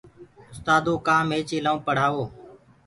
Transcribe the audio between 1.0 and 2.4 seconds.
ڪآم هي چيلآ ڪو پڙهآوو